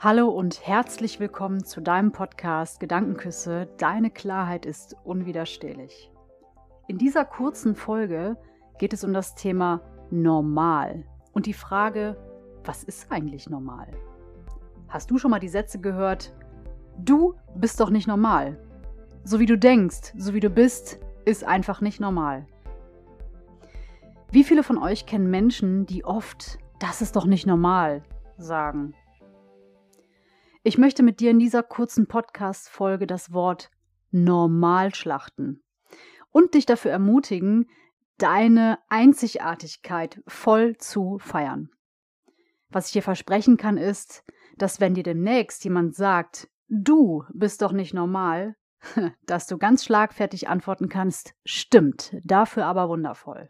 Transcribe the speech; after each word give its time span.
Hallo 0.00 0.28
und 0.28 0.64
herzlich 0.64 1.18
willkommen 1.18 1.64
zu 1.64 1.80
deinem 1.80 2.12
Podcast 2.12 2.78
Gedankenküsse. 2.78 3.68
Deine 3.78 4.12
Klarheit 4.12 4.64
ist 4.64 4.94
unwiderstehlich. 5.02 6.12
In 6.86 6.98
dieser 6.98 7.24
kurzen 7.24 7.74
Folge 7.74 8.36
geht 8.78 8.92
es 8.92 9.02
um 9.02 9.12
das 9.12 9.34
Thema 9.34 9.80
Normal 10.12 11.04
und 11.32 11.46
die 11.46 11.52
Frage, 11.52 12.16
was 12.62 12.84
ist 12.84 13.10
eigentlich 13.10 13.50
normal? 13.50 13.88
Hast 14.88 15.10
du 15.10 15.18
schon 15.18 15.32
mal 15.32 15.40
die 15.40 15.48
Sätze 15.48 15.80
gehört? 15.80 16.32
Du 16.96 17.34
bist 17.56 17.80
doch 17.80 17.90
nicht 17.90 18.06
normal. 18.06 18.56
So 19.24 19.40
wie 19.40 19.46
du 19.46 19.58
denkst, 19.58 20.14
so 20.16 20.32
wie 20.32 20.38
du 20.40 20.48
bist, 20.48 21.00
ist 21.24 21.42
einfach 21.42 21.80
nicht 21.80 21.98
normal. 21.98 22.46
Wie 24.30 24.44
viele 24.44 24.62
von 24.62 24.78
euch 24.78 25.06
kennen 25.06 25.28
Menschen, 25.28 25.86
die 25.86 26.04
oft, 26.04 26.60
das 26.78 27.02
ist 27.02 27.16
doch 27.16 27.26
nicht 27.26 27.48
normal, 27.48 28.04
sagen? 28.36 28.94
Ich 30.64 30.76
möchte 30.76 31.04
mit 31.04 31.20
dir 31.20 31.30
in 31.30 31.38
dieser 31.38 31.62
kurzen 31.62 32.08
Podcast-Folge 32.08 33.06
das 33.06 33.32
Wort 33.32 33.70
normal 34.10 34.92
schlachten 34.92 35.62
und 36.30 36.54
dich 36.54 36.66
dafür 36.66 36.90
ermutigen, 36.90 37.70
deine 38.18 38.80
Einzigartigkeit 38.88 40.20
voll 40.26 40.76
zu 40.76 41.18
feiern. 41.18 41.70
Was 42.70 42.88
ich 42.88 42.92
dir 42.92 43.02
versprechen 43.02 43.56
kann, 43.56 43.76
ist, 43.76 44.24
dass 44.56 44.80
wenn 44.80 44.94
dir 44.94 45.04
demnächst 45.04 45.62
jemand 45.62 45.94
sagt, 45.94 46.48
du 46.68 47.24
bist 47.32 47.62
doch 47.62 47.72
nicht 47.72 47.94
normal, 47.94 48.56
dass 49.26 49.46
du 49.46 49.58
ganz 49.58 49.84
schlagfertig 49.84 50.48
antworten 50.48 50.88
kannst, 50.88 51.34
stimmt, 51.44 52.16
dafür 52.24 52.66
aber 52.66 52.88
wundervoll. 52.88 53.48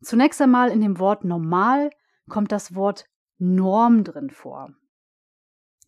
Zunächst 0.00 0.40
einmal 0.40 0.70
in 0.70 0.80
dem 0.80 0.98
Wort 0.98 1.24
normal 1.24 1.90
kommt 2.30 2.50
das 2.50 2.74
Wort 2.74 3.06
Norm 3.36 4.04
drin 4.04 4.30
vor. 4.30 4.74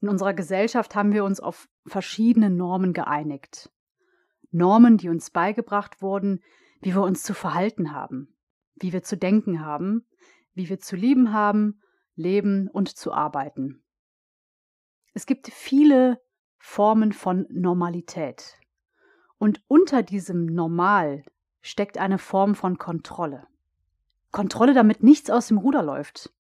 In 0.01 0.09
unserer 0.09 0.35
Gesellschaft 0.35 0.95
haben 0.95 1.13
wir 1.13 1.25
uns 1.25 1.41
auf 1.41 1.69
verschiedene 1.87 2.51
Normen 2.51 2.93
geeinigt. 2.93 3.71
Normen, 4.51 4.97
die 4.97 5.09
uns 5.09 5.31
beigebracht 5.31 6.03
wurden, 6.03 6.43
wie 6.81 6.95
wir 6.95 7.03
uns 7.03 7.23
zu 7.23 7.35
verhalten 7.35 7.93
haben, 7.93 8.35
wie 8.77 8.93
wir 8.93 9.03
zu 9.03 9.17
denken 9.17 9.65
haben, 9.65 10.07
wie 10.55 10.69
wir 10.69 10.81
zu 10.81 10.97
lieben 10.97 11.33
haben, 11.33 11.81
leben 12.15 12.69
und 12.69 12.89
zu 12.89 13.13
arbeiten. 13.13 13.83
Es 15.13 15.27
gibt 15.27 15.49
viele 15.49 16.21
Formen 16.59 17.13
von 17.13 17.47
Normalität. 17.51 18.59
Und 19.39 19.63
unter 19.69 20.03
diesem 20.03 20.47
Normal 20.47 21.25
steckt 21.63 21.99
eine 21.99 22.19
Form 22.19 22.55
von 22.55 22.79
Kontrolle. 22.79 23.47
Kontrolle, 24.33 24.75
damit 24.75 25.03
nichts 25.03 25.31
aus 25.31 25.49
dem 25.49 25.59
Ruder 25.59 25.83
läuft. 25.83 26.33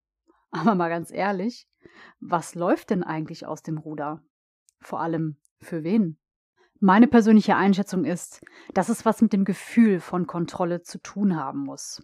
Aber 0.51 0.75
mal 0.75 0.89
ganz 0.89 1.11
ehrlich, 1.11 1.70
was 2.21 2.55
läuft 2.55 2.91
denn 2.91 3.03
eigentlich 3.03 3.47
aus 3.47 3.63
dem 3.63 3.79
Ruder? 3.79 4.23
Vor 4.81 5.01
allem 5.01 5.37
für 5.61 5.83
wen? 5.85 6.19
Meine 6.79 7.09
persönliche 7.09 7.57
Einschätzung 7.57 8.05
ist, 8.05 8.41
dass 8.73 8.89
es 8.89 9.05
was 9.05 9.21
mit 9.21 9.33
dem 9.33 9.45
Gefühl 9.45 10.01
von 10.01 10.27
Kontrolle 10.27 10.83
zu 10.83 10.99
tun 10.99 11.37
haben 11.37 11.61
muss. 11.61 12.03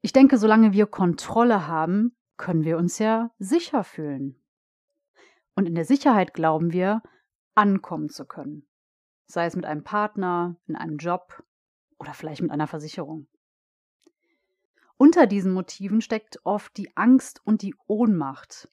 Ich 0.00 0.12
denke, 0.12 0.38
solange 0.38 0.72
wir 0.72 0.86
Kontrolle 0.86 1.66
haben, 1.66 2.16
können 2.36 2.64
wir 2.64 2.78
uns 2.78 3.00
ja 3.00 3.32
sicher 3.38 3.82
fühlen. 3.82 4.40
Und 5.56 5.66
in 5.66 5.74
der 5.74 5.84
Sicherheit 5.84 6.34
glauben 6.34 6.72
wir, 6.72 7.02
ankommen 7.56 8.08
zu 8.08 8.24
können. 8.24 8.68
Sei 9.26 9.44
es 9.44 9.56
mit 9.56 9.64
einem 9.64 9.82
Partner, 9.82 10.56
in 10.66 10.76
einem 10.76 10.98
Job 10.98 11.42
oder 11.98 12.14
vielleicht 12.14 12.42
mit 12.42 12.52
einer 12.52 12.68
Versicherung. 12.68 13.26
Unter 14.98 15.28
diesen 15.28 15.52
Motiven 15.52 16.00
steckt 16.00 16.44
oft 16.44 16.76
die 16.76 16.94
Angst 16.96 17.40
und 17.44 17.62
die 17.62 17.74
Ohnmacht. 17.86 18.68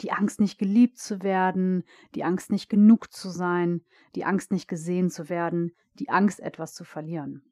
Die 0.00 0.10
Angst, 0.10 0.40
nicht 0.40 0.58
geliebt 0.58 0.98
zu 0.98 1.22
werden, 1.22 1.84
die 2.16 2.24
Angst, 2.24 2.50
nicht 2.50 2.68
genug 2.68 3.12
zu 3.12 3.30
sein, 3.30 3.84
die 4.16 4.24
Angst, 4.24 4.50
nicht 4.50 4.66
gesehen 4.66 5.08
zu 5.08 5.28
werden, 5.28 5.72
die 5.94 6.10
Angst, 6.10 6.40
etwas 6.40 6.74
zu 6.74 6.84
verlieren. 6.84 7.44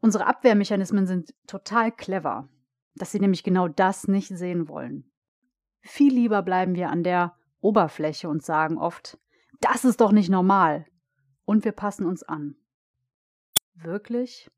Unsere 0.00 0.26
Abwehrmechanismen 0.26 1.08
sind 1.08 1.34
total 1.48 1.90
clever, 1.90 2.48
dass 2.94 3.10
sie 3.10 3.18
nämlich 3.18 3.42
genau 3.42 3.66
das 3.66 4.06
nicht 4.06 4.28
sehen 4.28 4.68
wollen. 4.68 5.10
Viel 5.80 6.14
lieber 6.14 6.42
bleiben 6.42 6.76
wir 6.76 6.90
an 6.90 7.02
der 7.02 7.34
Oberfläche 7.60 8.28
und 8.28 8.44
sagen 8.44 8.78
oft, 8.78 9.18
das 9.60 9.84
ist 9.84 10.00
doch 10.00 10.12
nicht 10.12 10.28
normal. 10.28 10.86
Und 11.44 11.64
wir 11.64 11.72
passen 11.72 12.06
uns 12.06 12.22
an. 12.22 12.54
Wirklich? 13.74 14.48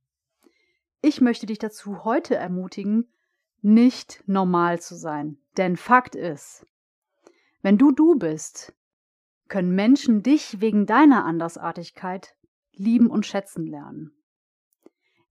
Ich 1.03 1.21
möchte 1.21 1.47
dich 1.47 1.59
dazu 1.59 2.05
heute 2.05 2.34
ermutigen, 2.37 3.11
nicht 3.62 4.22
normal 4.27 4.81
zu 4.81 4.94
sein. 4.97 5.38
Denn 5.56 5.77
Fakt 5.77 6.15
ist, 6.15 6.66
wenn 7.62 7.78
du 7.78 7.91
du 7.93 8.19
bist, 8.19 8.75
können 9.49 9.75
Menschen 9.75 10.22
dich 10.22 10.60
wegen 10.60 10.87
deiner 10.87 11.25
Andersartigkeit 11.25 12.34
lieben 12.72 13.10
und 13.10 13.27
schätzen 13.27 13.66
lernen. 13.66 14.12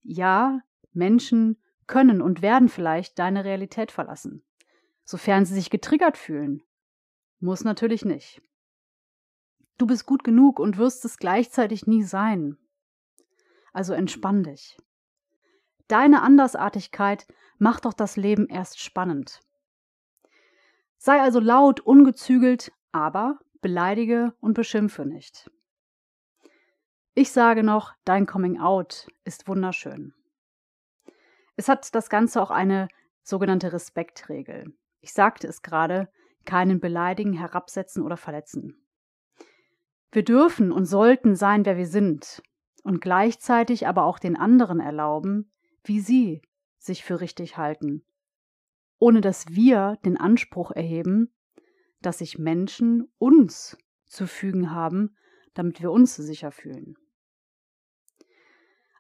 Ja, 0.02 0.62
Menschen 0.92 1.58
können 1.88 2.22
und 2.22 2.42
werden 2.42 2.70
vielleicht 2.70 3.18
deine 3.18 3.46
Realität 3.46 3.92
verlassen, 3.92 4.44
sofern 5.04 5.46
sie 5.46 5.56
sich 5.56 5.70
getriggert 5.70 6.18
fühlen. 6.18 6.64
Muss 7.40 7.64
natürlich 7.64 8.06
nicht. 8.06 8.42
Du 9.78 9.88
bist 9.88 10.06
gut 10.06 10.24
genug 10.24 10.60
und 10.60 10.78
wirst 10.78 11.06
es 11.06 11.18
gleichzeitig 11.18 11.88
nie 11.88 12.04
sein. 12.04 12.58
Also 13.72 13.94
entspann 13.94 14.44
dich. 14.44 14.78
Deine 15.90 16.22
Andersartigkeit 16.22 17.28
macht 17.58 17.86
doch 17.86 17.94
das 17.94 18.16
Leben 18.16 18.48
erst 18.48 18.80
spannend. 18.80 19.42
Sei 21.00 21.20
also 21.20 21.40
laut, 21.40 21.80
ungezügelt, 21.80 22.72
aber 22.92 23.40
beleidige 23.60 24.34
und 24.40 24.54
beschimpfe 24.54 25.06
nicht. 25.06 25.50
Ich 27.16 27.32
sage 27.32 27.64
noch, 27.64 27.94
dein 28.06 28.28
Coming 28.28 28.60
Out 28.60 29.08
ist 29.24 29.48
wunderschön. 29.48 30.14
Es 31.56 31.68
hat 31.68 31.94
das 31.96 32.10
Ganze 32.10 32.40
auch 32.40 32.52
eine 32.52 32.88
sogenannte 33.24 33.74
Respektregel. 33.74 34.72
Ich 35.02 35.12
sagte 35.12 35.48
es 35.48 35.64
gerade, 35.64 36.08
keinen 36.46 36.80
beleidigen, 36.80 37.34
herabsetzen 37.34 38.04
oder 38.04 38.16
verletzen. 38.16 38.86
Wir 40.12 40.24
dürfen 40.24 40.72
und 40.72 40.86
sollten 40.86 41.36
sein, 41.36 41.66
wer 41.66 41.78
wir 41.78 41.88
sind, 41.88 42.44
und 42.84 43.02
gleichzeitig 43.02 43.88
aber 43.88 44.04
auch 44.04 44.20
den 44.20 44.38
anderen 44.38 44.80
erlauben, 44.80 45.52
wie 45.90 46.00
sie 46.00 46.42
sich 46.78 47.04
für 47.04 47.20
richtig 47.20 47.58
halten, 47.58 48.06
ohne 49.00 49.20
dass 49.20 49.50
wir 49.50 49.98
den 50.06 50.18
Anspruch 50.18 50.72
erheben, 50.72 51.34
dass 52.02 52.20
sich 52.20 52.38
Menschen 52.38 53.12
uns 53.18 53.76
zu 54.06 54.28
fügen 54.28 54.72
haben, 54.72 55.18
damit 55.56 55.82
wir 55.82 55.92
uns 55.92 56.16
sicher 56.16 56.52
fühlen. 56.52 56.96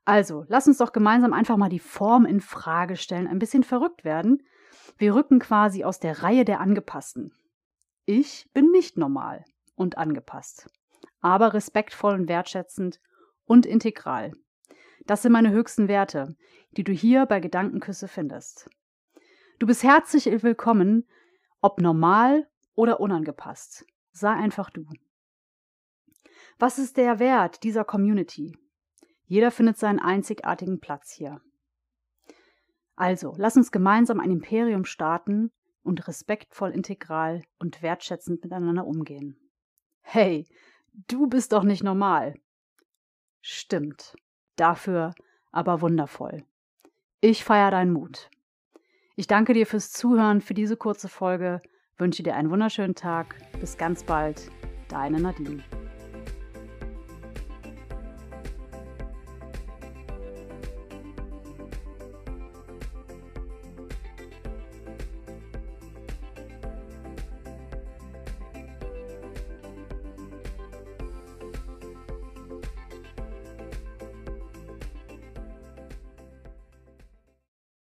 Also, 0.03 0.45
lass 0.47 0.67
uns 0.67 0.79
doch 0.79 0.91
gemeinsam 0.91 1.31
einfach 1.31 1.57
mal 1.57 1.69
die 1.69 1.79
Form 1.79 2.25
in 2.25 2.41
Frage 2.41 2.97
stellen, 2.97 3.27
ein 3.27 3.39
bisschen 3.39 3.63
verrückt 3.63 4.03
werden. 4.03 4.41
Wir 4.97 5.13
rücken 5.13 5.37
quasi 5.37 5.83
aus 5.83 5.99
der 5.99 6.23
Reihe 6.23 6.43
der 6.43 6.59
Angepassten. 6.59 7.31
Ich 8.05 8.49
bin 8.53 8.71
nicht 8.71 8.97
normal 8.97 9.45
und 9.75 9.99
angepasst, 9.99 10.67
aber 11.21 11.53
respektvoll 11.53 12.15
und 12.15 12.27
wertschätzend 12.27 12.99
und 13.45 13.67
integral. 13.67 14.33
Das 15.05 15.21
sind 15.21 15.31
meine 15.31 15.51
höchsten 15.51 15.87
Werte, 15.87 16.35
die 16.71 16.83
du 16.83 16.91
hier 16.91 17.25
bei 17.25 17.39
Gedankenküsse 17.39 18.07
findest. 18.07 18.69
Du 19.57 19.67
bist 19.67 19.83
herzlich 19.83 20.25
willkommen, 20.43 21.07
ob 21.61 21.81
normal 21.81 22.47
oder 22.75 22.99
unangepasst. 22.99 23.85
Sei 24.11 24.29
einfach 24.29 24.69
du. 24.69 24.85
Was 26.57 26.79
ist 26.79 26.97
der 26.97 27.19
Wert 27.19 27.63
dieser 27.63 27.83
Community? 27.83 28.57
Jeder 29.25 29.51
findet 29.51 29.77
seinen 29.77 29.99
einzigartigen 29.99 30.79
Platz 30.79 31.11
hier. 31.11 31.41
Also, 32.95 33.35
lass 33.37 33.55
uns 33.55 33.71
gemeinsam 33.71 34.19
ein 34.19 34.31
Imperium 34.31 34.83
starten 34.83 35.51
und 35.83 36.07
respektvoll, 36.07 36.71
integral 36.71 37.43
und 37.59 37.81
wertschätzend 37.81 38.43
miteinander 38.43 38.85
umgehen. 38.85 39.37
Hey, 40.01 40.47
du 41.07 41.27
bist 41.27 41.53
doch 41.53 41.63
nicht 41.63 41.83
normal. 41.83 42.35
Stimmt 43.41 44.15
dafür 44.59 45.13
aber 45.51 45.81
wundervoll. 45.81 46.43
Ich 47.21 47.43
feiere 47.43 47.71
deinen 47.71 47.91
Mut. 47.91 48.29
Ich 49.15 49.27
danke 49.27 49.53
dir 49.53 49.65
fürs 49.65 49.91
Zuhören 49.91 50.41
für 50.41 50.53
diese 50.53 50.77
kurze 50.77 51.09
Folge, 51.09 51.61
wünsche 51.97 52.23
dir 52.23 52.35
einen 52.35 52.49
wunderschönen 52.49 52.95
Tag. 52.95 53.35
Bis 53.59 53.77
ganz 53.77 54.03
bald, 54.03 54.49
deine 54.87 55.19
Nadine. 55.19 55.63